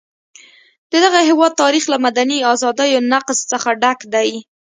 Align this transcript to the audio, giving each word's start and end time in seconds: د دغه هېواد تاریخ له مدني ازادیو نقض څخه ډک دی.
د 0.91 0.93
دغه 1.05 1.19
هېواد 1.29 1.51
تاریخ 1.63 1.83
له 1.93 1.97
مدني 2.05 2.37
ازادیو 2.53 2.99
نقض 3.13 3.37
څخه 3.51 3.69
ډک 3.81 3.99
دی. 4.13 4.29